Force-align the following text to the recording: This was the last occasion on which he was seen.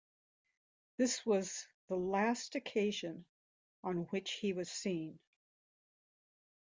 This 0.97 1.23
was 1.27 1.67
the 1.87 1.95
last 1.95 2.55
occasion 2.55 3.23
on 3.83 4.05
which 4.05 4.31
he 4.31 4.51
was 4.51 4.67
seen. 4.71 5.19